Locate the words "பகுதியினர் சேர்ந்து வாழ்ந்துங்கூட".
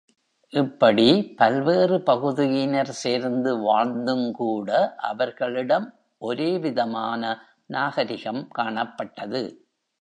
2.01-4.89